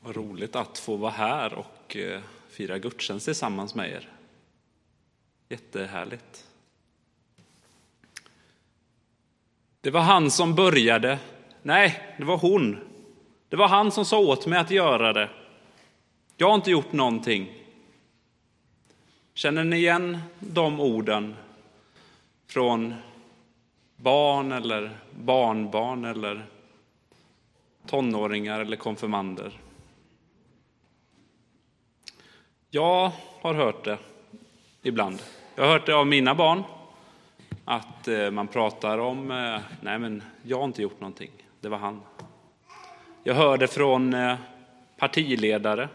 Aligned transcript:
Vad 0.00 0.16
roligt 0.16 0.56
att 0.56 0.78
få 0.78 0.96
vara 0.96 1.10
här 1.10 1.54
och 1.54 1.96
eh, 1.96 2.20
fira 2.48 2.78
gudstjänst 2.78 3.24
tillsammans 3.24 3.74
med 3.74 3.90
er. 3.90 4.08
Jättehärligt. 5.48 6.46
Det 9.80 9.90
var 9.90 10.00
han 10.00 10.30
som 10.30 10.54
började. 10.54 11.18
Nej, 11.62 12.14
det 12.18 12.24
var 12.24 12.38
hon. 12.38 12.78
Det 13.48 13.56
var 13.56 13.68
han 13.68 13.92
som 13.92 14.04
sa 14.04 14.18
åt 14.18 14.46
mig 14.46 14.58
att 14.58 14.70
göra 14.70 15.12
det. 15.12 15.30
Jag 16.36 16.48
har 16.48 16.54
inte 16.54 16.70
gjort 16.70 16.92
någonting. 16.92 17.52
Känner 19.34 19.64
ni 19.64 19.76
igen 19.76 20.18
de 20.40 20.80
orden 20.80 21.36
från 22.46 22.94
barn 23.96 24.52
eller 24.52 24.98
barnbarn 25.10 26.04
eller 26.04 26.46
tonåringar 27.86 28.60
eller 28.60 28.76
konfirmander? 28.76 29.60
Jag 32.70 33.12
har 33.40 33.54
hört 33.54 33.84
det 33.84 33.98
ibland. 34.82 35.22
Jag 35.54 35.64
har 35.64 35.72
hört 35.72 35.86
det 35.86 35.92
av 35.92 36.06
mina 36.06 36.34
barn, 36.34 36.62
att 37.64 38.08
eh, 38.08 38.30
man 38.30 38.48
pratar 38.48 38.98
om, 38.98 39.30
eh, 39.30 39.60
nej 39.80 39.98
men 39.98 40.22
jag 40.42 40.56
har 40.58 40.64
inte 40.64 40.82
gjort 40.82 41.00
någonting, 41.00 41.30
det 41.60 41.68
var 41.68 41.78
han. 41.78 42.00
Jag 43.24 43.34
hör 43.34 43.58
det 43.58 43.66
från 43.66 44.14
eh, 44.14 44.36
partiledare, 44.98 45.88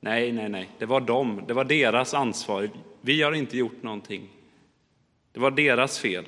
nej, 0.00 0.32
nej, 0.32 0.48
nej, 0.48 0.68
det 0.78 0.86
var 0.86 1.00
dem, 1.00 1.42
det 1.46 1.54
var 1.54 1.64
deras 1.64 2.14
ansvar, 2.14 2.70
vi 3.00 3.22
har 3.22 3.32
inte 3.32 3.58
gjort 3.58 3.82
någonting. 3.82 4.28
Det 5.32 5.40
var 5.40 5.50
deras 5.50 5.98
fel. 5.98 6.24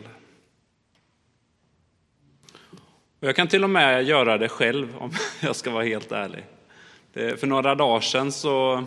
Och 3.21 3.29
jag 3.29 3.37
kan 3.37 3.49
till 3.49 3.65
och 3.65 3.71
med 3.71 4.05
göra 4.05 4.39
det 4.39 4.49
själv 4.49 4.97
om 4.99 5.11
jag 5.43 5.57
ska 5.57 5.71
vara 5.71 5.85
helt 5.85 6.13
ärlig. 6.13 6.45
För 7.13 7.47
några 7.47 7.75
dagar 7.75 8.01
sedan 8.01 8.33
så 8.33 8.85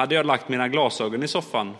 hade 0.00 0.14
jag 0.14 0.26
lagt 0.26 0.48
mina 0.48 0.68
glasögon 0.68 1.22
i 1.22 1.28
soffan. 1.28 1.76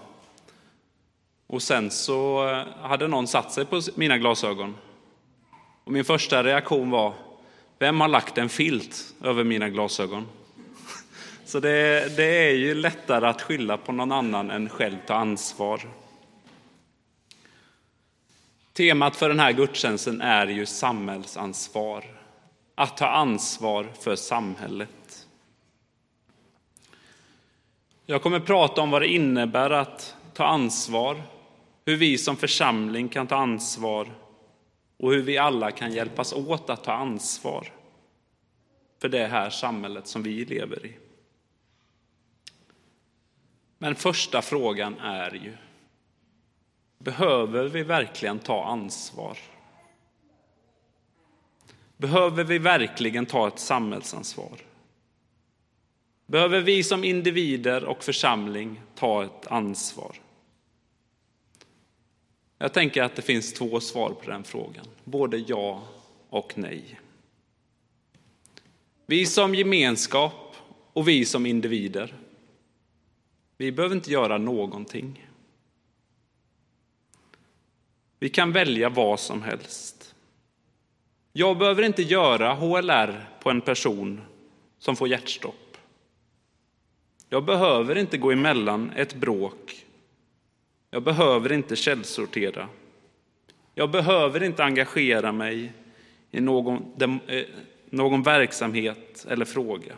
Och 1.47 1.63
sen 1.63 1.91
så 1.91 2.49
eh, 2.49 2.89
hade 2.89 3.09
någon 3.09 3.27
satt 3.27 3.53
sig 3.53 3.65
på 3.65 3.81
mina 3.95 4.19
glasögon. 4.19 4.77
Och 5.85 5.93
min 5.93 6.05
första 6.05 6.45
reaktion 6.45 6.91
var, 6.91 7.15
vem 7.79 8.01
har 8.01 8.09
lagt 8.09 8.39
en 8.39 8.49
filt 8.49 9.15
över 9.23 9.45
mina 9.45 9.69
glasögon? 9.69 10.27
Så 11.45 11.61
det, 11.61 12.17
det 12.17 12.49
är 12.49 12.55
ju 12.55 12.75
lättare 12.75 13.27
att 13.27 13.43
skylla 13.43 13.77
på 13.77 13.93
någon 13.93 14.13
annan 14.13 14.51
än 14.51 14.69
själv 14.69 14.97
ta 15.07 15.15
ansvar. 15.15 15.81
Temat 18.73 19.17
för 19.17 19.29
den 19.29 19.41
här 19.41 19.53
gudstjänsten 19.53 20.21
är 20.21 20.47
ju 20.47 20.67
samhällsansvar. 20.67 22.05
Att 22.75 22.97
ta 22.97 23.07
ansvar 23.07 23.87
för 24.01 24.17
samhället. 24.17 25.00
Jag 28.11 28.23
kommer 28.23 28.41
prata 28.41 28.81
om 28.81 28.91
vad 28.91 29.03
det 29.03 29.09
innebär 29.09 29.71
att 29.71 30.17
ta 30.35 30.45
ansvar, 30.45 31.23
hur 31.85 31.97
vi 31.97 32.19
som 32.19 32.37
församling 32.37 33.09
kan 33.09 33.27
ta 33.27 33.37
ansvar 33.37 34.09
och 34.97 35.13
hur 35.13 35.23
vi 35.23 35.39
alla 35.39 35.71
kan 35.71 35.93
hjälpas 35.93 36.33
åt 36.33 36.71
att 36.71 36.85
ta 36.85 36.93
ansvar 36.93 37.73
för 38.99 39.09
det 39.09 39.27
här 39.27 39.51
samhället 39.51 40.07
som 40.07 40.23
vi 40.23 40.45
lever 40.45 40.87
i. 40.87 40.97
Men 43.79 43.95
första 43.95 44.43
frågan 44.43 44.99
är 44.99 45.35
ju, 45.35 45.57
behöver 46.99 47.65
vi 47.65 47.83
verkligen 47.83 48.39
ta 48.39 48.65
ansvar? 48.65 49.39
Behöver 51.97 52.45
vi 52.45 52.59
verkligen 52.59 53.27
ta 53.27 53.49
ett 53.49 53.59
samhällsansvar? 53.59 54.70
Behöver 56.31 56.61
vi 56.61 56.83
som 56.83 57.05
individer 57.05 57.85
och 57.85 58.05
församling 58.05 58.81
ta 58.95 59.25
ett 59.25 59.47
ansvar? 59.47 60.17
Jag 62.59 62.73
tänker 62.73 63.03
att 63.03 63.17
det 63.17 63.23
finns 63.23 63.53
två 63.53 63.81
svar 63.81 64.11
på 64.11 64.31
den 64.31 64.45
frågan, 64.45 64.87
både 65.05 65.37
ja 65.37 65.83
och 66.29 66.53
nej. 66.57 67.01
Vi 69.07 69.27
som 69.27 69.55
gemenskap 69.55 70.57
och 70.93 71.09
vi 71.09 71.25
som 71.25 71.47
individer, 71.47 72.15
vi 73.57 73.73
behöver 73.73 73.97
inte 73.97 74.13
göra 74.13 74.39
någonting. 74.39 75.29
Vi 78.19 78.29
kan 78.29 78.53
välja 78.53 78.89
vad 78.89 79.21
som 79.21 79.43
helst. 79.43 80.15
Jag 81.33 81.59
behöver 81.59 81.83
inte 81.83 82.03
göra 82.03 82.55
HLR 82.55 83.29
på 83.43 83.51
en 83.51 83.61
person 83.61 84.21
som 84.79 84.97
får 84.97 85.09
hjärtstopp. 85.09 85.70
Jag 87.33 87.45
behöver 87.45 87.99
inte 87.99 88.19
gå 88.19 88.31
emellan 88.31 88.93
ett 88.97 89.15
bråk. 89.15 89.87
Jag 90.91 91.03
behöver 91.03 91.53
inte 91.53 91.77
källsortera. 91.77 92.69
Jag 93.75 93.91
behöver 93.91 94.43
inte 94.43 94.65
engagera 94.65 95.33
mig 95.33 95.73
i 96.31 96.41
någon, 96.41 96.93
eh, 97.27 97.45
någon 97.91 98.23
verksamhet 98.23 99.27
eller 99.29 99.45
fråga. 99.45 99.95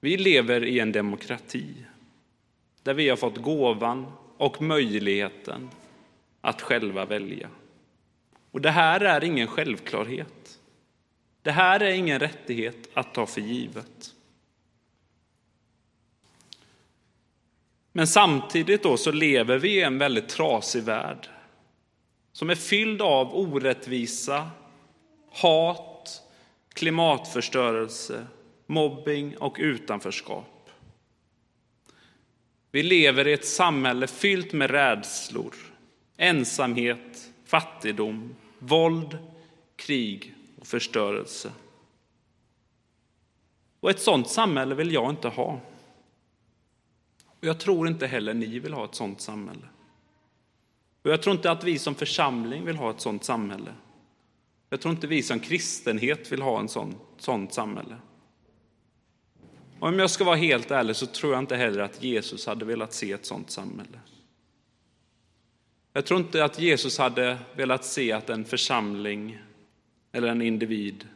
Vi 0.00 0.16
lever 0.16 0.64
i 0.64 0.78
en 0.78 0.92
demokrati 0.92 1.74
där 2.82 2.94
vi 2.94 3.08
har 3.08 3.16
fått 3.16 3.36
gåvan 3.36 4.06
och 4.36 4.62
möjligheten 4.62 5.70
att 6.40 6.62
själva 6.62 7.04
välja. 7.04 7.48
Och 8.50 8.60
det 8.60 8.70
här 8.70 9.00
är 9.00 9.24
ingen 9.24 9.46
självklarhet. 9.46 10.58
Det 11.42 11.50
här 11.50 11.80
är 11.80 11.90
ingen 11.90 12.18
rättighet 12.18 12.88
att 12.94 13.14
ta 13.14 13.26
för 13.26 13.40
givet. 13.40 14.14
Men 17.92 18.06
samtidigt 18.06 18.82
då 18.82 18.96
så 18.96 19.12
lever 19.12 19.58
vi 19.58 19.68
i 19.68 19.82
en 19.82 19.98
väldigt 19.98 20.28
trasig 20.28 20.82
värld 20.82 21.28
som 22.32 22.50
är 22.50 22.54
fylld 22.54 23.02
av 23.02 23.34
orättvisa, 23.34 24.50
hat, 25.30 26.22
klimatförstörelse, 26.74 28.26
mobbing 28.66 29.36
och 29.36 29.56
utanförskap. 29.58 30.70
Vi 32.70 32.82
lever 32.82 33.28
i 33.28 33.32
ett 33.32 33.46
samhälle 33.46 34.06
fyllt 34.06 34.52
med 34.52 34.70
rädslor, 34.70 35.54
ensamhet, 36.16 37.30
fattigdom, 37.44 38.34
våld, 38.58 39.18
krig 39.76 40.34
och 40.60 40.66
förstörelse. 40.66 41.52
Och 43.80 43.90
ett 43.90 44.00
sådant 44.00 44.30
samhälle 44.30 44.74
vill 44.74 44.92
jag 44.92 45.10
inte 45.10 45.28
ha. 45.28 45.60
Och 47.40 47.46
jag 47.46 47.60
tror 47.60 47.88
inte 47.88 48.06
heller 48.06 48.34
ni 48.34 48.58
vill 48.58 48.72
ha 48.72 48.84
ett 48.84 48.94
sådant 48.94 49.20
samhälle. 49.20 49.66
Och 51.02 51.10
jag 51.10 51.22
tror 51.22 51.36
inte 51.36 51.50
att 51.50 51.64
vi 51.64 51.78
som 51.78 51.94
församling 51.94 52.64
vill 52.64 52.76
ha 52.76 52.90
ett 52.90 53.00
sådant 53.00 53.24
samhälle. 53.24 53.74
Jag 54.70 54.80
tror 54.80 54.94
inte 54.94 55.06
vi 55.06 55.22
som 55.22 55.40
kristenhet 55.40 56.32
vill 56.32 56.42
ha 56.42 56.64
ett 56.64 56.70
sådant, 56.70 56.96
sådant 57.18 57.54
samhälle. 57.54 57.96
Och 59.80 59.88
om 59.88 59.98
jag 59.98 60.10
ska 60.10 60.24
vara 60.24 60.36
helt 60.36 60.70
ärlig 60.70 60.96
så 60.96 61.06
tror 61.06 61.32
jag 61.32 61.42
inte 61.42 61.56
heller 61.56 61.80
att 61.80 62.02
Jesus 62.02 62.46
hade 62.46 62.64
velat 62.64 62.92
se 62.92 63.12
ett 63.12 63.26
sådant 63.26 63.50
samhälle. 63.50 64.00
Jag 65.92 66.06
tror 66.06 66.20
inte 66.20 66.44
att 66.44 66.58
Jesus 66.58 66.98
hade 66.98 67.38
velat 67.54 67.84
se 67.84 68.12
att 68.12 68.30
en 68.30 68.44
församling 68.44 69.38
eller 70.12 70.28
en 70.28 70.42
individ 70.42 71.08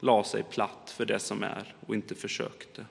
la 0.00 0.24
sig 0.24 0.42
platt 0.42 0.94
för 0.96 1.06
det 1.06 1.18
som 1.18 1.42
är 1.42 1.74
och 1.86 1.94
inte 1.94 2.14
försökte. 2.14 2.86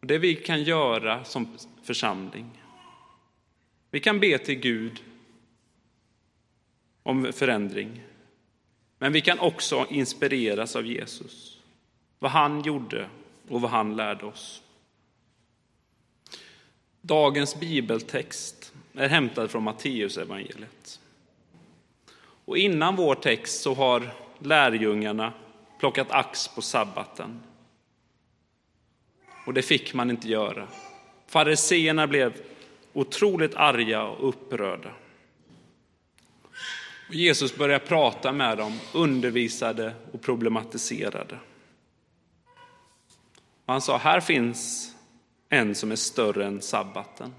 Det 0.00 0.18
vi 0.18 0.34
kan 0.34 0.62
göra 0.62 1.24
som 1.24 1.48
församling, 1.82 2.62
vi 3.90 4.00
kan 4.00 4.20
be 4.20 4.38
till 4.38 4.54
Gud 4.54 5.02
om 7.02 7.32
förändring. 7.32 8.02
Men 8.98 9.12
vi 9.12 9.20
kan 9.20 9.38
också 9.38 9.86
inspireras 9.90 10.76
av 10.76 10.86
Jesus, 10.86 11.58
vad 12.18 12.30
han 12.30 12.62
gjorde 12.62 13.08
och 13.48 13.60
vad 13.60 13.70
han 13.70 13.96
lärde 13.96 14.26
oss. 14.26 14.62
Dagens 17.00 17.60
bibeltext 17.60 18.72
är 18.94 19.08
hämtad 19.08 19.50
från 19.50 19.62
Matteusevangeliet. 19.62 21.00
Och 22.44 22.58
innan 22.58 22.96
vår 22.96 23.14
text 23.14 23.62
så 23.62 23.74
har 23.74 24.14
lärjungarna 24.38 25.32
plockat 25.78 26.10
ax 26.10 26.48
på 26.48 26.62
sabbaten. 26.62 27.42
Och 29.48 29.54
det 29.54 29.62
fick 29.62 29.94
man 29.94 30.10
inte 30.10 30.28
göra. 30.28 30.68
Fariseerna 31.26 32.06
blev 32.06 32.40
otroligt 32.92 33.54
arga 33.54 34.02
och 34.02 34.28
upprörda. 34.28 34.90
Och 37.08 37.14
Jesus 37.14 37.56
började 37.56 37.84
prata 37.84 38.32
med 38.32 38.58
dem, 38.58 38.80
undervisade 38.94 39.94
och 40.12 40.22
problematiserade. 40.22 41.38
Och 43.64 43.72
han 43.72 43.80
sa, 43.80 43.96
här 43.96 44.20
finns 44.20 44.92
en 45.48 45.74
som 45.74 45.92
är 45.92 45.96
större 45.96 46.46
än 46.46 46.62
sabbaten. 46.62 47.34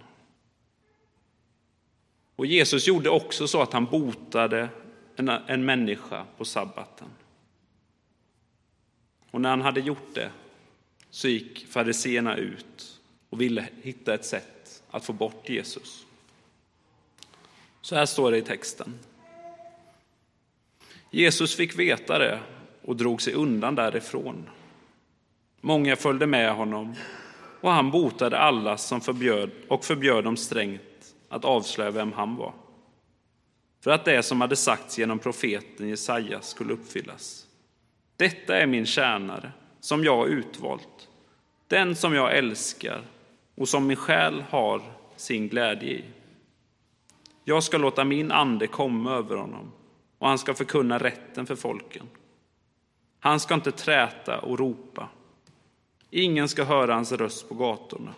Och 2.35 2.45
Jesus 2.45 2.87
gjorde 2.87 3.09
också 3.09 3.47
så 3.47 3.61
att 3.61 3.73
han 3.73 3.85
botade 3.85 4.69
en, 5.15 5.29
en 5.29 5.65
människa 5.65 6.25
på 6.37 6.45
sabbaten. 6.45 7.07
Och 9.31 9.41
när 9.41 9.49
han 9.49 9.61
hade 9.61 9.79
gjort 9.79 10.13
det 10.13 10.31
så 11.09 11.27
gick 11.27 11.67
fariseerna 11.67 12.37
ut 12.37 12.99
och 13.29 13.41
ville 13.41 13.67
hitta 13.81 14.13
ett 14.13 14.25
sätt 14.25 14.83
att 14.91 15.05
få 15.05 15.13
bort 15.13 15.49
Jesus. 15.49 16.05
Så 17.81 17.95
här 17.95 18.05
står 18.05 18.31
det 18.31 18.37
i 18.37 18.41
texten. 18.41 18.99
Jesus 21.11 21.55
fick 21.55 21.79
veta 21.79 22.19
det 22.19 22.39
och 22.81 22.95
drog 22.95 23.21
sig 23.21 23.33
undan 23.33 23.75
därifrån. 23.75 24.49
Många 25.61 25.95
följde 25.95 26.27
med 26.27 26.55
honom 26.55 26.95
och 27.61 27.71
han 27.71 27.91
botade 27.91 28.37
alla 28.37 28.77
som 28.77 29.01
förbjöd 29.01 29.51
och 29.67 29.85
förbjöd 29.85 30.23
dem 30.23 30.37
strängt 30.37 31.15
att 31.29 31.45
avslöja 31.45 31.91
vem 31.91 32.13
han 32.13 32.35
var. 32.35 32.53
För 33.83 33.91
att 33.91 34.05
det 34.05 34.23
som 34.23 34.41
hade 34.41 34.55
sagts 34.55 34.97
genom 34.97 35.19
profeten 35.19 35.89
Jesaja 35.89 36.41
skulle 36.41 36.73
uppfyllas. 36.73 37.47
Detta 38.15 38.57
är 38.57 38.65
min 38.65 38.85
tjänare, 38.85 39.51
som 39.79 40.03
jag 40.03 40.17
har 40.17 40.27
utvalt, 40.27 41.09
den 41.67 41.95
som 41.95 42.13
jag 42.13 42.37
älskar 42.37 43.01
och 43.55 43.69
som 43.69 43.87
min 43.87 43.97
själ 43.97 44.43
har 44.49 44.81
sin 45.15 45.49
glädje 45.49 45.89
i. 45.89 46.03
Jag 47.43 47.63
ska 47.63 47.77
låta 47.77 48.03
min 48.03 48.31
ande 48.31 48.67
komma 48.67 49.11
över 49.11 49.35
honom 49.35 49.71
och 50.17 50.27
han 50.27 50.37
ska 50.37 50.53
förkunna 50.53 50.97
rätten 50.97 51.45
för 51.45 51.55
folken. 51.55 52.05
Han 53.19 53.39
ska 53.39 53.53
inte 53.53 53.71
träta 53.71 54.39
och 54.39 54.59
ropa. 54.59 55.09
Ingen 56.09 56.49
ska 56.49 56.63
höra 56.63 56.93
hans 56.93 57.11
röst 57.11 57.49
på 57.49 57.55
gatorna. 57.55 58.13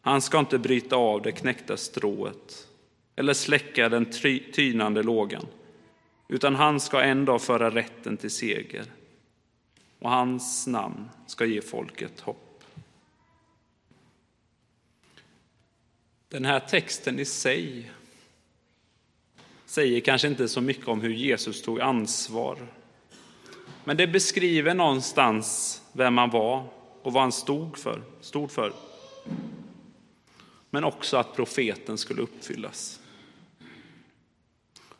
Han 0.00 0.20
ska 0.20 0.38
inte 0.38 0.58
bryta 0.58 0.96
av 0.96 1.22
det 1.22 1.32
knäckta 1.32 1.76
strået 1.76 2.68
eller 3.16 3.32
släcka 3.32 3.88
den 3.88 4.06
tynande 4.52 5.02
lågan, 5.02 5.46
utan 6.28 6.54
han 6.54 6.80
ska 6.80 7.02
en 7.02 7.24
dag 7.24 7.42
föra 7.42 7.70
rätten 7.70 8.16
till 8.16 8.30
seger 8.30 8.84
och 10.04 10.10
hans 10.10 10.66
namn 10.66 11.10
ska 11.26 11.44
ge 11.44 11.60
folket 11.60 12.20
hopp. 12.20 12.64
Den 16.28 16.44
här 16.44 16.60
texten 16.60 17.18
i 17.18 17.24
sig 17.24 17.90
säger 19.66 20.00
kanske 20.00 20.28
inte 20.28 20.48
så 20.48 20.60
mycket 20.60 20.88
om 20.88 21.00
hur 21.00 21.12
Jesus 21.12 21.62
tog 21.62 21.80
ansvar. 21.80 22.58
Men 23.84 23.96
det 23.96 24.06
beskriver 24.06 24.74
någonstans 24.74 25.82
vem 25.92 26.18
han 26.18 26.30
var 26.30 26.66
och 27.02 27.12
vad 27.12 27.22
han 27.22 27.32
stod 27.32 27.78
för. 27.78 28.02
Stod 28.20 28.50
för. 28.50 28.72
Men 30.70 30.84
också 30.84 31.16
att 31.16 31.36
profeten 31.36 31.98
skulle 31.98 32.22
uppfyllas. 32.22 33.00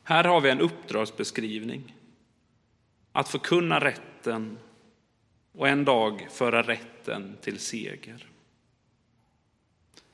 Här 0.02 0.24
har 0.24 0.40
vi 0.40 0.50
en 0.50 0.60
uppdragsbeskrivning. 0.60 1.94
Att 3.12 3.28
förkunna 3.28 3.80
rätten 3.80 4.58
och 5.54 5.68
en 5.68 5.84
dag 5.84 6.28
föra 6.30 6.62
rätten 6.62 7.36
till 7.40 7.58
seger. 7.58 8.26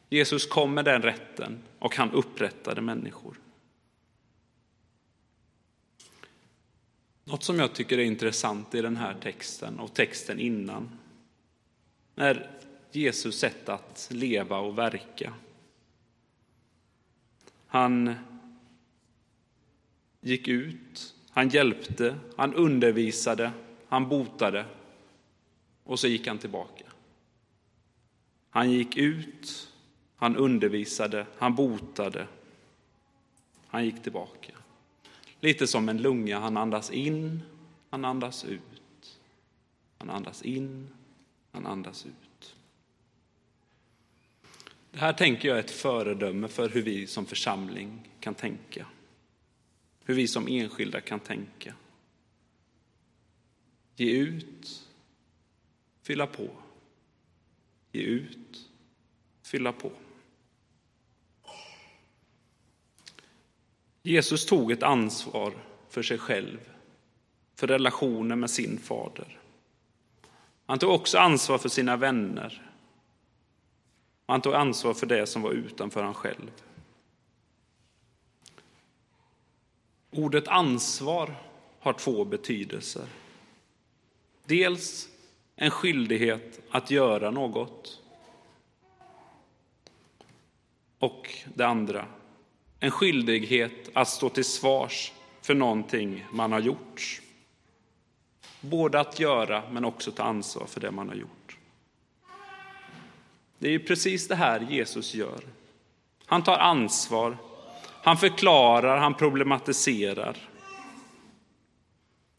Jesus 0.08 0.46
kom 0.46 0.74
med 0.74 0.84
den 0.84 1.02
rätten 1.02 1.62
och 1.78 1.96
han 1.96 2.10
upprättade 2.10 2.80
människor. 2.80 3.36
Något 7.24 7.42
som 7.42 7.58
jag 7.58 7.74
tycker 7.74 7.98
är 7.98 8.04
intressant 8.04 8.74
i 8.74 8.82
den 8.82 8.96
här 8.96 9.16
texten 9.22 9.80
och 9.80 9.94
texten 9.94 10.40
innan 10.40 10.98
är 12.16 12.50
Jesus 12.92 13.38
sätt 13.38 13.68
att 13.68 14.08
leva 14.10 14.58
och 14.58 14.78
verka. 14.78 15.34
Han 17.66 18.14
gick 20.20 20.48
ut, 20.48 21.14
han 21.30 21.48
hjälpte, 21.48 22.16
han 22.36 22.54
undervisade, 22.54 23.52
han 23.88 24.08
botade 24.08 24.64
och 25.84 26.00
så 26.00 26.08
gick 26.08 26.26
han 26.26 26.38
tillbaka. 26.38 26.84
Han 28.50 28.70
gick 28.70 28.96
ut, 28.96 29.72
han 30.16 30.36
undervisade, 30.36 31.26
han 31.38 31.54
botade, 31.54 32.26
han 33.66 33.84
gick 33.84 34.02
tillbaka. 34.02 34.52
Lite 35.40 35.66
som 35.66 35.88
en 35.88 36.02
lunga, 36.02 36.38
han 36.38 36.56
andas 36.56 36.90
in, 36.90 37.42
han 37.90 38.04
andas 38.04 38.44
ut. 38.44 39.20
Han 39.98 40.10
andas 40.10 40.42
in, 40.42 40.88
han 41.52 41.66
andas 41.66 42.06
ut. 42.06 42.56
Det 44.90 44.98
här 44.98 45.12
tänker 45.12 45.48
jag 45.48 45.56
är 45.56 45.60
ett 45.60 45.70
föredöme 45.70 46.48
för 46.48 46.68
hur 46.68 46.82
vi 46.82 47.06
som 47.06 47.26
församling 47.26 48.10
kan 48.20 48.34
tänka. 48.34 48.86
Hur 50.04 50.14
vi 50.14 50.28
som 50.28 50.48
enskilda 50.48 51.00
kan 51.00 51.20
tänka. 51.20 51.74
Ge 53.96 54.10
ut, 54.10 54.89
fylla 56.10 56.26
på. 56.26 56.48
Ge 57.92 58.02
ut, 58.02 58.68
fylla 59.42 59.72
på. 59.72 59.92
Jesus 64.02 64.46
tog 64.46 64.72
ett 64.72 64.82
ansvar 64.82 65.54
för 65.88 66.02
sig 66.02 66.18
själv, 66.18 66.70
för 67.54 67.66
relationen 67.66 68.40
med 68.40 68.50
sin 68.50 68.78
fader. 68.78 69.38
Han 70.66 70.78
tog 70.78 70.90
också 70.90 71.18
ansvar 71.18 71.58
för 71.58 71.68
sina 71.68 71.96
vänner. 71.96 72.72
Han 74.26 74.40
tog 74.40 74.54
ansvar 74.54 74.94
för 74.94 75.06
det 75.06 75.26
som 75.26 75.42
var 75.42 75.50
utanför 75.50 76.02
han 76.02 76.14
själv. 76.14 76.50
Ordet 80.10 80.48
ansvar 80.48 81.34
har 81.80 81.92
två 81.92 82.24
betydelser. 82.24 83.06
Dels 84.44 85.08
en 85.62 85.70
skyldighet 85.70 86.60
att 86.70 86.90
göra 86.90 87.30
något. 87.30 88.00
Och 90.98 91.34
det 91.54 91.66
andra, 91.66 92.06
en 92.78 92.90
skyldighet 92.90 93.90
att 93.92 94.08
stå 94.08 94.28
till 94.28 94.44
svars 94.44 95.12
för 95.42 95.54
någonting 95.54 96.26
man 96.32 96.52
har 96.52 96.60
gjort. 96.60 97.20
Både 98.60 99.00
att 99.00 99.20
göra 99.20 99.62
men 99.70 99.84
också 99.84 100.12
ta 100.12 100.22
ansvar 100.22 100.66
för 100.66 100.80
det 100.80 100.90
man 100.90 101.08
har 101.08 101.16
gjort. 101.16 101.56
Det 103.58 103.68
är 103.68 103.72
ju 103.72 103.80
precis 103.80 104.28
det 104.28 104.34
här 104.34 104.60
Jesus 104.60 105.14
gör. 105.14 105.40
Han 106.26 106.42
tar 106.42 106.58
ansvar, 106.58 107.36
han 108.02 108.16
förklarar, 108.16 108.98
han 108.98 109.14
problematiserar. 109.14 110.36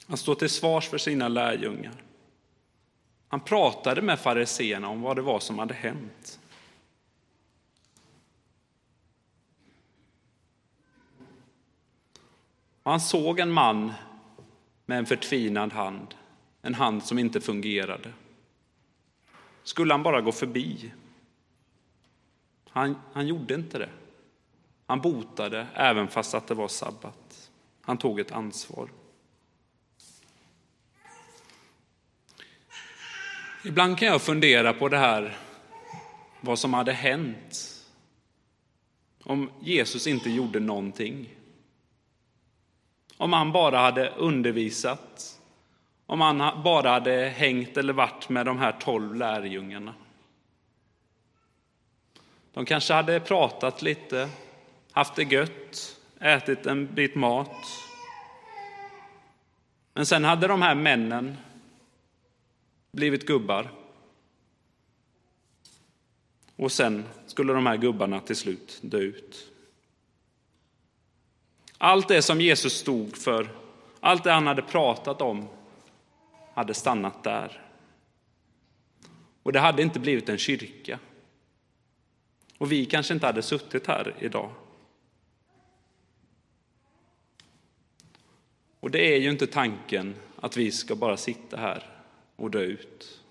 Han 0.08 0.18
står 0.18 0.36
till 0.36 0.50
svars 0.50 0.88
för 0.90 0.98
sina 0.98 1.28
lärjungar. 1.28 2.04
Han 3.32 3.40
pratade 3.40 4.02
med 4.02 4.20
fariseerna 4.20 4.90
om 4.90 5.02
vad 5.02 5.16
det 5.16 5.22
var 5.22 5.40
som 5.40 5.60
hade 5.60 5.74
hänt. 5.74 6.40
Han 12.84 13.00
såg 13.00 13.40
en 13.40 13.52
man 13.52 13.94
med 14.86 14.98
en 14.98 15.06
förtvinad 15.06 15.74
hand, 15.74 16.16
en 16.62 16.74
hand 16.74 17.04
som 17.04 17.20
inte 17.20 17.42
fungerade. 17.42 18.14
Skulle 19.64 19.94
han 19.94 20.04
bara 20.04 20.22
gå 20.22 20.32
förbi? 20.32 20.94
Han, 22.70 22.96
han 23.14 23.28
gjorde 23.28 23.54
inte 23.54 23.78
det. 23.78 23.90
Han 24.86 25.02
botade 25.02 25.68
även 25.74 26.08
fast 26.08 26.34
att 26.34 26.48
det 26.48 26.54
var 26.54 26.68
sabbat. 26.68 27.52
Han 27.82 27.98
tog 27.98 28.20
ett 28.20 28.32
ansvar. 28.32 28.90
Ibland 33.64 33.98
kan 33.98 34.08
jag 34.08 34.22
fundera 34.22 34.74
på 34.74 34.90
det 34.90 34.98
här, 34.98 35.38
vad 36.42 36.60
som 36.60 36.74
hade 36.74 36.94
hänt 36.94 37.68
om 39.24 39.52
Jesus 39.62 40.08
inte 40.08 40.30
gjorde 40.30 40.60
någonting. 40.60 41.30
Om 43.18 43.34
han 43.34 43.52
bara 43.52 43.78
hade 43.78 44.10
undervisat, 44.10 45.40
om 46.06 46.22
han 46.22 46.64
bara 46.64 46.90
hade 46.90 47.26
hängt 47.26 47.78
eller 47.78 47.94
varit 47.94 48.30
med 48.30 48.46
de 48.46 48.58
här 48.58 48.72
tolv 48.72 49.16
lärjungarna. 49.16 49.94
De 52.54 52.66
kanske 52.66 52.94
hade 52.94 53.20
pratat 53.20 53.82
lite, 53.82 54.30
haft 54.92 55.16
det 55.16 55.24
gött, 55.24 55.98
ätit 56.20 56.66
en 56.66 56.94
bit 56.96 57.16
mat. 57.16 57.56
Men 59.94 60.06
sen 60.06 60.24
hade 60.24 60.48
de 60.48 60.62
här 60.62 60.76
männen 60.76 61.38
blivit 62.92 63.28
gubbar. 63.28 63.72
Och 66.56 66.72
sen 66.72 67.06
skulle 67.26 67.54
de 67.54 67.66
här 67.66 67.78
gubbarna 67.78 68.20
till 68.20 68.36
slut 68.36 68.80
dö 68.82 68.98
ut. 68.98 69.52
Allt 71.78 72.08
det 72.08 72.22
som 72.22 72.42
Jesus 72.42 72.74
stod 72.74 73.18
för, 73.18 73.50
allt 74.00 74.24
det 74.24 74.32
han 74.32 74.48
hade 74.48 74.62
pratat 74.62 75.22
om, 75.22 75.48
hade 76.54 76.74
stannat 76.74 77.24
där. 77.24 77.62
Och 79.44 79.54
det 79.54 79.60
hade 79.60 79.82
inte 79.82 80.00
blivit 80.00 80.30
en 80.30 80.38
kyrka. 80.38 81.00
Och 82.58 82.72
vi 82.72 82.86
kanske 82.86 83.14
inte 83.14 83.26
hade 83.26 83.42
suttit 83.42 83.88
här 83.88 84.16
idag. 84.20 84.52
Och 88.80 88.92
det 88.92 89.16
är 89.16 89.20
ju 89.20 89.30
inte 89.30 89.48
tanken 89.48 90.16
att 90.36 90.58
vi 90.58 90.72
ska 90.72 90.96
bara 90.96 91.18
sitta 91.18 91.58
här 91.58 92.01
och 92.42 92.52
dö 92.52 92.62
ut. 92.62 93.22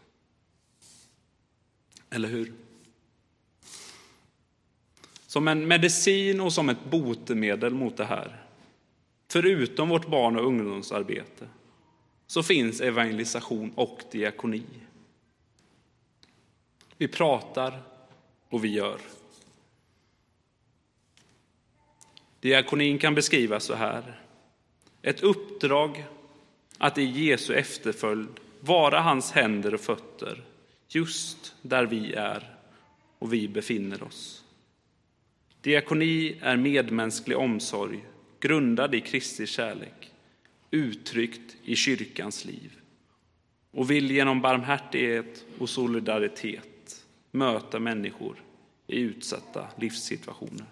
Eller 2.10 2.28
hur? 2.28 2.52
Som 5.26 5.48
en 5.48 5.68
medicin 5.68 6.40
och 6.40 6.52
som 6.52 6.68
ett 6.68 6.84
botemedel 6.90 7.74
mot 7.74 7.96
det 7.96 8.04
här, 8.04 8.44
förutom 9.28 9.88
vårt 9.88 10.08
barn 10.08 10.36
och 10.36 10.46
ungdomsarbete, 10.46 11.48
så 12.26 12.42
finns 12.42 12.80
evangelisation 12.80 13.72
och 13.74 14.02
diakoni. 14.12 14.64
Vi 16.96 17.08
pratar 17.08 17.82
och 18.48 18.64
vi 18.64 18.68
gör. 18.68 19.00
Diakonin 22.40 22.98
kan 22.98 23.14
beskrivas 23.14 23.64
så 23.64 23.74
här. 23.74 24.20
Ett 25.02 25.22
uppdrag 25.22 26.04
att 26.78 26.98
i 26.98 27.04
Jesu 27.04 27.54
efterföljd 27.54 28.40
vara 28.60 29.00
hans 29.00 29.32
händer 29.32 29.74
och 29.74 29.80
fötter 29.80 30.44
just 30.88 31.54
där 31.62 31.86
vi 31.86 32.12
är 32.12 32.56
och 33.18 33.32
vi 33.32 33.48
befinner 33.48 34.02
oss. 34.02 34.44
Diakoni 35.60 36.36
är 36.40 36.56
medmänsklig 36.56 37.38
omsorg 37.38 38.04
grundad 38.40 38.94
i 38.94 39.00
Kristi 39.00 39.46
kärlek, 39.46 40.12
uttryckt 40.70 41.56
i 41.64 41.76
kyrkans 41.76 42.44
liv 42.44 42.72
och 43.70 43.90
vill 43.90 44.10
genom 44.10 44.40
barmhärtighet 44.40 45.44
och 45.58 45.68
solidaritet 45.68 47.06
möta 47.30 47.80
människor 47.80 48.42
i 48.86 49.00
utsatta 49.00 49.66
livssituationer. 49.76 50.66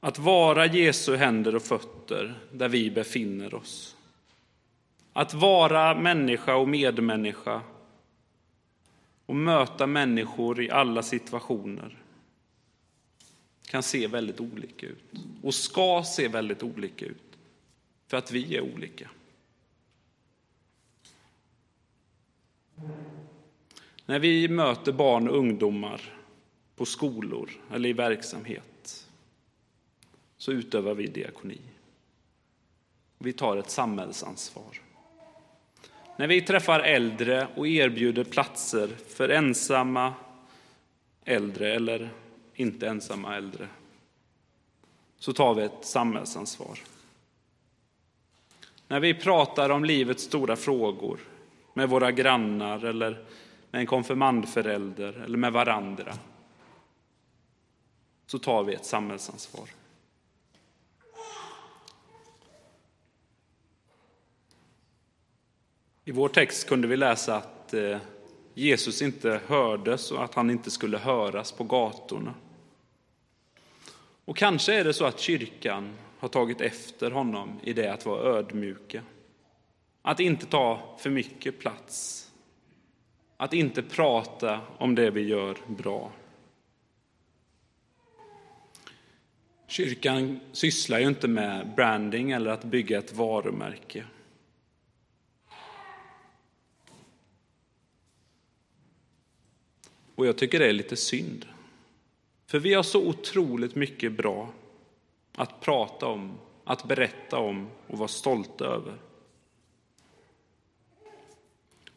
Att 0.00 0.18
vara 0.18 0.66
Jesu 0.66 1.16
händer 1.16 1.54
och 1.54 1.62
fötter 1.62 2.34
där 2.52 2.68
vi 2.68 2.90
befinner 2.90 3.54
oss. 3.54 3.96
Att 5.18 5.34
vara 5.34 5.94
människa 5.94 6.56
och 6.56 6.68
medmänniska 6.68 7.62
och 9.26 9.36
möta 9.36 9.86
människor 9.86 10.62
i 10.62 10.70
alla 10.70 11.02
situationer 11.02 11.98
kan 13.66 13.82
se 13.82 14.06
väldigt 14.06 14.40
olika 14.40 14.86
ut 14.86 15.12
och 15.42 15.54
ska 15.54 16.02
se 16.06 16.28
väldigt 16.28 16.62
olika 16.62 17.04
ut 17.06 17.38
för 18.06 18.16
att 18.16 18.30
vi 18.30 18.56
är 18.56 18.60
olika. 18.60 19.10
När 24.06 24.18
vi 24.18 24.48
möter 24.48 24.92
barn 24.92 25.28
och 25.28 25.36
ungdomar 25.36 26.00
på 26.76 26.84
skolor 26.84 27.50
eller 27.72 27.88
i 27.88 27.92
verksamhet 27.92 29.06
så 30.36 30.52
utövar 30.52 30.94
vi 30.94 31.06
diakoni. 31.06 31.60
Vi 33.18 33.32
tar 33.32 33.56
ett 33.56 33.70
samhällsansvar. 33.70 34.87
När 36.18 36.26
vi 36.26 36.42
träffar 36.42 36.80
äldre 36.80 37.48
och 37.54 37.68
erbjuder 37.68 38.24
platser 38.24 38.88
för 39.08 39.28
ensamma 39.28 40.14
äldre 41.24 41.74
eller 41.74 42.10
inte 42.54 42.88
ensamma 42.88 43.36
äldre 43.36 43.68
så 45.18 45.32
tar 45.32 45.54
vi 45.54 45.62
ett 45.62 45.84
samhällsansvar. 45.84 46.78
När 48.88 49.00
vi 49.00 49.14
pratar 49.14 49.70
om 49.70 49.84
livets 49.84 50.22
stora 50.24 50.56
frågor 50.56 51.18
med 51.74 51.88
våra 51.88 52.12
grannar 52.12 52.84
eller 52.84 53.24
med 53.70 53.80
en 53.80 53.86
konfirmandförälder 53.86 55.22
eller 55.24 55.38
med 55.38 55.52
varandra 55.52 56.14
så 58.26 58.38
tar 58.38 58.64
vi 58.64 58.74
ett 58.74 58.86
samhällsansvar. 58.86 59.68
I 66.08 66.12
vår 66.12 66.28
text 66.28 66.68
kunde 66.68 66.88
vi 66.88 66.96
läsa 66.96 67.36
att 67.36 67.74
eh, 67.74 67.98
Jesus 68.54 69.02
inte 69.02 69.40
hördes 69.46 70.10
och 70.10 70.24
att 70.24 70.34
han 70.34 70.50
inte 70.50 70.70
skulle 70.70 70.98
höras 70.98 71.52
på 71.52 71.64
gatorna. 71.64 72.34
Och 74.24 74.36
kanske 74.36 74.74
är 74.74 74.84
det 74.84 74.92
så 74.92 75.04
att 75.04 75.20
kyrkan 75.20 75.94
har 76.18 76.28
tagit 76.28 76.60
efter 76.60 77.10
honom 77.10 77.60
i 77.62 77.72
det 77.72 77.92
att 77.92 78.06
vara 78.06 78.38
ödmjuka. 78.38 79.02
Att 80.02 80.20
inte 80.20 80.46
ta 80.46 80.96
för 80.98 81.10
mycket 81.10 81.58
plats. 81.58 82.28
Att 83.36 83.52
inte 83.52 83.82
prata 83.82 84.60
om 84.78 84.94
det 84.94 85.10
vi 85.10 85.20
gör 85.20 85.56
bra. 85.66 86.12
Kyrkan 89.66 90.40
sysslar 90.52 90.98
ju 90.98 91.08
inte 91.08 91.28
med 91.28 91.74
branding 91.76 92.30
eller 92.30 92.50
att 92.50 92.64
bygga 92.64 92.98
ett 92.98 93.12
varumärke. 93.12 94.04
Och 100.18 100.26
jag 100.26 100.38
tycker 100.38 100.58
det 100.58 100.66
är 100.66 100.72
lite 100.72 100.96
synd. 100.96 101.46
För 102.46 102.58
vi 102.58 102.74
har 102.74 102.82
så 102.82 103.06
otroligt 103.06 103.74
mycket 103.74 104.12
bra 104.12 104.52
att 105.34 105.60
prata 105.60 106.06
om, 106.06 106.38
att 106.64 106.88
berätta 106.88 107.38
om 107.38 107.68
och 107.86 107.98
vara 107.98 108.08
stolta 108.08 108.64
över. 108.64 108.94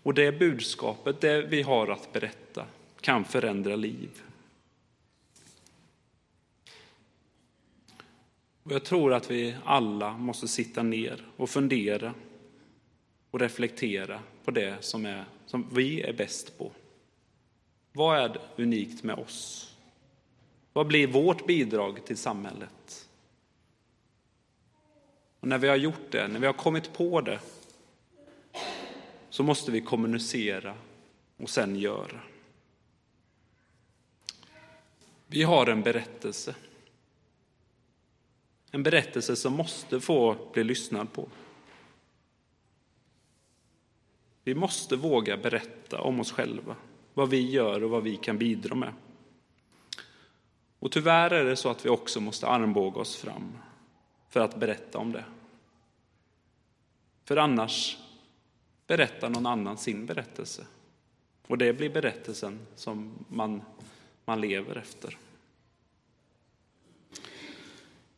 Och 0.04 0.14
det 0.14 0.40
budskapet, 0.40 1.22
det 1.22 1.42
vi 1.42 1.62
har 1.62 1.88
att 1.88 2.14
berätta, 2.14 2.66
kan 3.00 3.26
förändra 3.26 3.76
liv. 3.76 4.10
Och 8.64 8.72
jag 8.72 8.84
tror 8.84 9.14
att 9.14 9.32
vi 9.32 9.56
alla 9.64 10.18
måste 10.18 10.48
sitta 10.48 10.84
ner 10.84 11.26
och 11.38 11.50
fundera 11.50 12.14
och 13.32 13.40
reflektera 13.40 14.20
på 14.46 14.52
det 14.52 14.76
som, 14.80 15.06
är, 15.06 15.26
som 15.46 15.68
vi 15.74 16.02
är 16.02 16.14
bäst 16.14 16.58
på. 16.58 16.72
Vad 17.94 18.18
är 18.18 18.42
unikt 18.56 19.04
med 19.04 19.16
oss? 19.16 19.68
Vad 20.74 20.88
blir 20.88 21.08
vårt 21.08 21.48
bidrag 21.48 22.06
till 22.06 22.18
samhället? 22.18 23.10
Och 25.40 25.48
när 25.48 25.58
vi 25.58 25.68
har 25.68 25.76
gjort 25.76 26.12
det, 26.12 26.28
när 26.28 26.40
vi 26.40 26.46
har 26.46 26.54
kommit 26.54 26.94
på 26.94 27.22
det, 27.22 27.40
så 29.30 29.44
måste 29.44 29.72
vi 29.72 29.82
kommunicera 29.82 30.76
och 31.38 31.50
sen 31.50 31.76
göra. 31.76 32.20
Vi 35.28 35.44
har 35.44 35.68
en 35.68 35.82
berättelse. 35.82 36.56
En 38.72 38.84
berättelse 38.84 39.36
som 39.36 39.54
måste 39.54 40.00
få 40.00 40.38
bli 40.54 40.64
lyssnad 40.64 41.14
på. 41.14 41.30
Vi 44.44 44.56
måste 44.56 44.96
våga 44.96 45.38
berätta 45.38 46.02
om 46.02 46.20
oss 46.20 46.32
själva, 46.32 46.76
vad 47.14 47.30
vi 47.30 47.50
gör 47.50 47.84
och 47.84 47.90
vad 47.90 48.04
vi 48.04 48.18
kan 48.18 48.38
bidra 48.38 48.76
med. 48.76 48.94
Och 50.80 50.92
tyvärr 50.92 51.32
är 51.32 51.46
det 51.46 51.56
så 51.56 51.70
att 51.70 51.86
vi 51.86 51.90
också 51.90 52.22
måste 52.22 52.48
armbåga 52.48 53.02
oss 53.02 53.16
fram 53.16 53.58
för 54.30 54.40
att 54.40 54.56
berätta 54.56 54.98
om 54.98 55.12
det. 55.12 55.24
För 57.26 57.38
annars 57.38 57.98
berättar 58.88 59.30
någon 59.30 59.46
annan 59.46 59.78
sin 59.78 60.06
berättelse. 60.06 60.66
Och 61.48 61.58
det 61.58 61.74
blir 61.74 61.90
berättelsen 61.90 62.60
som 62.76 63.12
man, 63.28 63.62
man 64.26 64.42
lever 64.42 64.76
efter. 64.76 65.18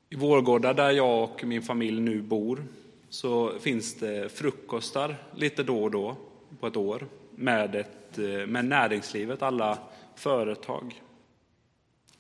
I 0.09 0.15
Vårgårda, 0.15 0.73
där 0.73 0.91
jag 0.91 1.23
och 1.23 1.43
min 1.43 1.61
familj 1.61 2.01
nu 2.01 2.21
bor, 2.21 2.65
så 3.09 3.59
finns 3.59 3.95
det 3.95 4.29
frukostar 4.29 5.15
lite 5.35 5.63
då 5.63 5.83
och 5.83 5.91
då 5.91 6.15
på 6.59 6.67
ett 6.67 6.77
år 6.77 7.07
med, 7.35 7.75
ett, 7.75 8.17
eh, 8.17 8.47
med 8.47 8.65
näringslivet, 8.65 9.41
alla 9.41 9.77
företag. 10.15 11.01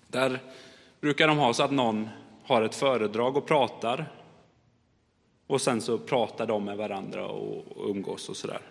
Där 0.07 0.39
brukar 1.01 1.27
de 1.27 1.37
ha 1.37 1.53
så 1.53 1.63
att 1.63 1.71
någon 1.71 2.09
har 2.43 2.61
ett 2.61 2.75
föredrag 2.75 3.37
och 3.37 3.45
pratar 3.45 4.05
och 5.47 5.61
sen 5.61 5.81
så 5.81 5.97
pratar 5.97 6.45
de 6.45 6.65
med 6.65 6.77
varandra 6.77 7.27
och 7.27 7.89
umgås 7.89 8.29
och 8.29 8.37
sådär. 8.37 8.61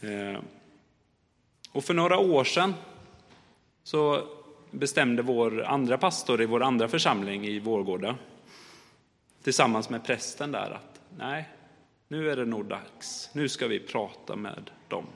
Eh, 0.00 0.40
och 1.72 1.84
för 1.84 1.94
några 1.94 2.18
år 2.18 2.44
sedan 2.44 2.74
så 3.82 4.28
bestämde 4.70 5.22
vår 5.22 5.64
andra 5.64 5.98
pastor 5.98 6.42
i 6.42 6.46
vår 6.46 6.62
andra 6.62 6.88
församling 6.88 7.46
i 7.46 7.58
Vårgårda 7.58 8.16
tillsammans 9.42 9.90
med 9.90 10.04
prästen 10.04 10.52
där 10.52 10.70
att 10.70 11.00
nej, 11.18 11.48
nu 12.08 12.30
är 12.30 12.36
det 12.36 12.44
nog 12.44 12.64
dags. 12.64 13.30
Nu 13.32 13.48
ska 13.48 13.66
vi 13.66 13.80
prata 13.80 14.36
med 14.36 14.70
dem. 14.92 15.06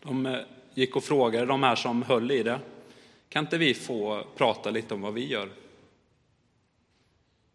De 0.00 0.26
eh, 0.26 0.40
gick 0.74 0.96
och 0.96 1.04
frågade 1.04 1.46
de 1.46 1.62
här 1.62 1.76
som 1.76 2.02
höll 2.02 2.30
i 2.30 2.42
det. 2.42 2.60
Kan 3.28 3.44
inte 3.44 3.58
vi 3.58 3.74
få 3.74 4.24
prata 4.36 4.70
lite 4.70 4.94
om 4.94 5.00
vad 5.00 5.14
vi 5.14 5.26
gör? 5.26 5.48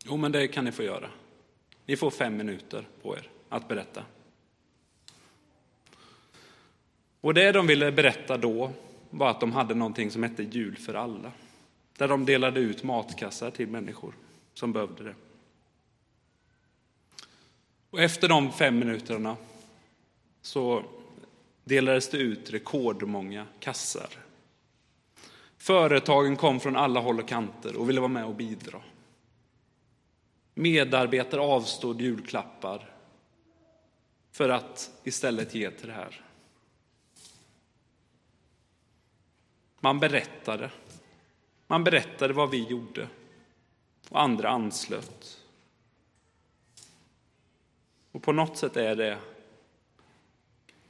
Jo, 0.05 0.17
men 0.17 0.31
det 0.31 0.47
kan 0.47 0.65
ni 0.65 0.71
få 0.71 0.83
göra. 0.83 1.09
Ni 1.85 1.95
får 1.95 2.11
fem 2.11 2.37
minuter 2.37 2.87
på 3.01 3.17
er 3.17 3.29
att 3.49 3.67
berätta. 3.67 4.03
Och 7.21 7.33
det 7.33 7.51
de 7.51 7.67
ville 7.67 7.91
berätta 7.91 8.37
då 8.37 8.71
var 9.09 9.29
att 9.29 9.39
de 9.39 9.51
hade 9.51 9.75
någonting 9.75 10.11
som 10.11 10.23
hette 10.23 10.43
Jul 10.43 10.77
för 10.77 10.93
alla. 10.93 11.31
Där 11.97 12.07
de 12.07 12.25
delade 12.25 12.59
ut 12.59 12.83
matkassar 12.83 13.51
till 13.51 13.67
människor 13.67 14.13
som 14.53 14.73
behövde 14.73 15.03
det. 15.03 15.15
Och 17.89 18.01
efter 18.01 18.27
de 18.29 18.51
fem 18.51 18.79
minuterna 18.79 19.37
så 20.43 20.83
delades 21.63 22.09
det 22.09 22.17
ut 22.17 22.49
rekordmånga 22.49 23.47
kassar. 23.59 24.09
Företagen 25.57 26.35
kom 26.35 26.59
från 26.59 26.75
alla 26.75 26.99
håll 26.99 27.19
och 27.19 27.27
kanter 27.27 27.75
och 27.75 27.89
ville 27.89 28.01
vara 28.01 28.07
med 28.07 28.25
och 28.25 28.35
bidra. 28.35 28.81
Medarbetare 30.53 31.41
avstod 31.41 32.01
julklappar 32.01 32.93
för 34.31 34.49
att 34.49 34.91
istället 35.03 35.55
ge 35.55 35.71
till 35.71 35.87
det 35.87 35.93
här. 35.93 36.21
Man 39.79 39.99
berättade. 39.99 40.71
Man 41.67 41.83
berättade 41.83 42.33
vad 42.33 42.49
vi 42.49 42.63
gjorde 42.63 43.07
och 44.09 44.21
andra 44.21 44.49
anslöt. 44.49 45.41
Och 48.11 48.23
på 48.23 48.31
något 48.31 48.57
sätt 48.57 48.77
är 48.77 48.95
det 48.95 49.17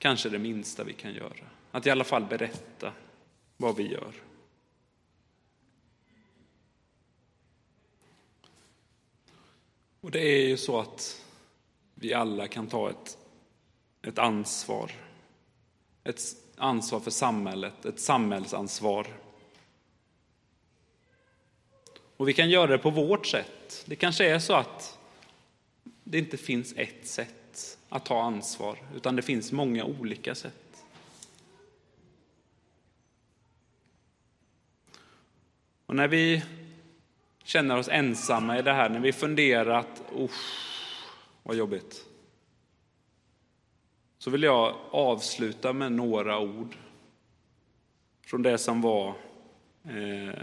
kanske 0.03 0.29
det 0.29 0.39
minsta 0.39 0.83
vi 0.83 0.93
kan 0.93 1.13
göra. 1.13 1.45
Att 1.71 1.87
i 1.87 1.89
alla 1.89 2.03
fall 2.03 2.25
berätta 2.25 2.93
vad 3.57 3.75
vi 3.75 3.91
gör. 3.91 4.13
Och 10.01 10.11
det 10.11 10.19
är 10.19 10.47
ju 10.47 10.57
så 10.57 10.79
att 10.79 11.25
vi 11.95 12.13
alla 12.13 12.47
kan 12.47 12.67
ta 12.67 12.89
ett, 12.89 13.17
ett 14.01 14.19
ansvar. 14.19 14.91
Ett 16.03 16.21
ansvar 16.57 16.99
för 16.99 17.11
samhället, 17.11 17.85
ett 17.85 17.99
samhällsansvar. 17.99 19.07
Och 22.17 22.27
vi 22.27 22.33
kan 22.33 22.49
göra 22.49 22.71
det 22.71 22.77
på 22.77 22.89
vårt 22.89 23.25
sätt. 23.25 23.83
Det 23.85 23.95
kanske 23.95 24.29
är 24.29 24.39
så 24.39 24.53
att 24.53 24.99
det 26.03 26.17
inte 26.17 26.37
finns 26.37 26.73
ett 26.77 27.07
sätt 27.07 27.42
att 27.93 28.05
ta 28.05 28.21
ansvar, 28.21 28.77
utan 28.95 29.15
det 29.15 29.21
finns 29.21 29.51
många 29.51 29.85
olika 29.85 30.35
sätt. 30.35 30.85
Och 35.85 35.95
när 35.95 36.07
vi 36.07 36.43
känner 37.43 37.77
oss 37.77 37.87
ensamma 37.87 38.59
i 38.59 38.61
det 38.61 38.73
här, 38.73 38.89
när 38.89 38.99
vi 38.99 39.13
funderat, 39.13 40.03
usch 40.17 40.67
vad 41.43 41.55
jobbigt. 41.55 42.05
Så 44.17 44.29
vill 44.29 44.43
jag 44.43 44.75
avsluta 44.91 45.73
med 45.73 45.91
några 45.91 46.39
ord 46.39 46.75
från 48.25 48.41
det 48.41 48.57
som 48.57 48.81
var 48.81 49.15
eh, 49.83 50.39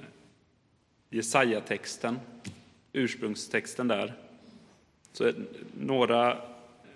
Jesaja-texten, 1.08 2.18
ursprungstexten 2.92 3.88
där. 3.88 4.14
Så 5.12 5.26
eh, 5.28 5.34
några 5.78 6.49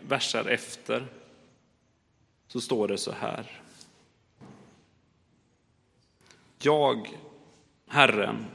verser 0.09 0.49
efter 0.49 1.07
så 2.47 2.61
står 2.61 2.89
det 2.89 2.99
så 2.99 3.13
här. 3.13 3.61
Jag, 6.63 7.09
Herren, 7.89 8.47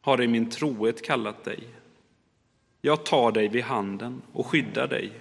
har 0.00 0.22
i 0.22 0.28
min 0.28 0.50
trohet 0.50 1.02
kallat 1.02 1.44
dig. 1.44 1.64
Jag 2.80 3.04
tar 3.04 3.32
dig 3.32 3.48
vid 3.48 3.64
handen 3.64 4.22
och 4.32 4.46
skyddar 4.46 4.88
dig. 4.88 5.12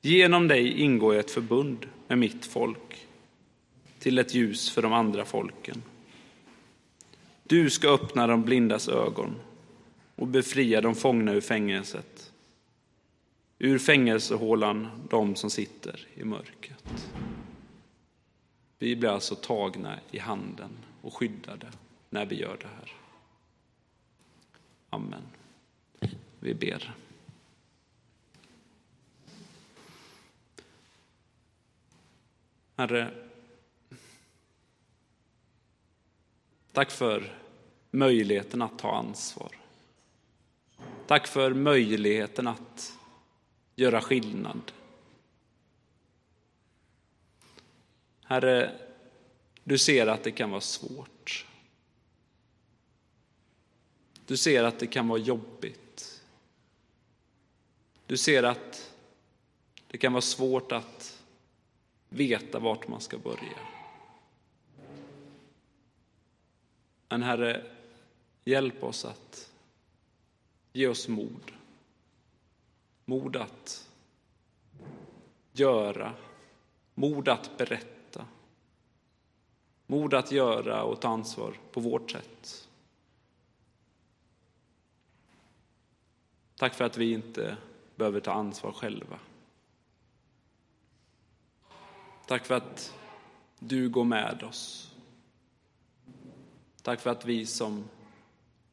Genom 0.00 0.48
dig 0.48 0.80
ingår 0.80 1.14
jag 1.14 1.24
ett 1.24 1.30
förbund 1.30 1.86
med 2.08 2.18
mitt 2.18 2.46
folk 2.46 3.06
till 3.98 4.18
ett 4.18 4.34
ljus 4.34 4.70
för 4.70 4.82
de 4.82 4.92
andra 4.92 5.24
folken. 5.24 5.82
Du 7.42 7.70
ska 7.70 7.94
öppna 7.94 8.26
de 8.26 8.42
blindas 8.42 8.88
ögon 8.88 9.34
och 10.16 10.26
befria 10.26 10.80
de 10.80 10.94
fångna 10.94 11.32
ur 11.32 11.40
fängelset, 11.40 12.32
ur 13.58 13.78
fängelsehålan 13.78 15.06
de 15.10 15.36
som 15.36 15.50
sitter 15.50 16.06
i 16.14 16.24
mörkret. 16.24 17.12
Vi 18.78 18.96
blir 18.96 19.10
alltså 19.10 19.34
tagna 19.34 19.98
i 20.10 20.18
handen 20.18 20.70
och 21.02 21.14
skyddade 21.14 21.72
när 22.10 22.26
vi 22.26 22.40
gör 22.40 22.56
det 22.60 22.68
här. 22.68 22.92
Amen. 24.90 25.22
Vi 26.40 26.54
ber. 26.54 26.94
Herre, 32.76 33.10
tack 36.72 36.90
för 36.90 37.38
möjligheten 37.90 38.62
att 38.62 38.78
ta 38.78 38.96
ansvar. 38.96 39.50
Tack 41.06 41.26
för 41.26 41.54
möjligheten 41.54 42.46
att 42.46 42.95
göra 43.76 44.00
skillnad. 44.00 44.72
Herre, 48.24 48.80
du 49.64 49.78
ser 49.78 50.06
att 50.06 50.24
det 50.24 50.30
kan 50.30 50.50
vara 50.50 50.60
svårt. 50.60 51.46
Du 54.26 54.36
ser 54.36 54.64
att 54.64 54.78
det 54.78 54.86
kan 54.86 55.08
vara 55.08 55.18
jobbigt. 55.18 56.22
Du 58.06 58.16
ser 58.16 58.42
att 58.42 58.92
det 59.88 59.98
kan 59.98 60.12
vara 60.12 60.22
svårt 60.22 60.72
att 60.72 61.22
veta 62.08 62.58
vart 62.58 62.88
man 62.88 63.00
ska 63.00 63.18
börja. 63.18 63.58
Men 67.08 67.22
Herre, 67.22 67.62
hjälp 68.44 68.82
oss 68.82 69.04
att 69.04 69.50
ge 70.72 70.86
oss 70.86 71.08
mod. 71.08 71.52
Mod 73.08 73.36
att 73.36 73.88
göra, 75.52 76.14
mod 76.94 77.28
att 77.28 77.58
berätta, 77.58 78.26
mod 79.86 80.14
att 80.14 80.32
göra 80.32 80.82
och 80.82 81.00
ta 81.00 81.08
ansvar 81.08 81.56
på 81.72 81.80
vårt 81.80 82.10
sätt. 82.10 82.68
Tack 86.56 86.74
för 86.74 86.84
att 86.84 86.96
vi 86.96 87.12
inte 87.12 87.56
behöver 87.96 88.20
ta 88.20 88.32
ansvar 88.32 88.72
själva. 88.72 89.18
Tack 92.26 92.46
för 92.46 92.54
att 92.54 92.94
du 93.58 93.88
går 93.88 94.04
med 94.04 94.42
oss. 94.42 94.94
Tack 96.82 97.00
för 97.00 97.10
att 97.10 97.24
vi 97.24 97.46
som 97.46 97.84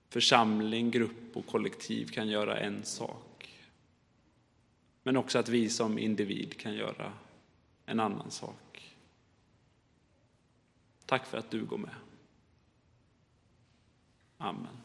församling, 0.09 0.91
grupp 0.91 1.37
och 1.37 1.47
kollektiv 1.47 2.05
kan 2.05 2.27
göra 2.27 2.59
en 2.59 2.85
sak. 2.85 3.32
Men 5.03 5.17
också 5.17 5.39
att 5.39 5.49
vi 5.49 5.69
som 5.69 5.97
individ 5.97 6.59
kan 6.59 6.73
göra 6.73 7.13
en 7.85 7.99
annan 7.99 8.31
sak. 8.31 8.95
Tack 11.05 11.25
för 11.25 11.37
att 11.37 11.51
du 11.51 11.65
går 11.65 11.77
med. 11.77 11.95
Amen. 14.37 14.77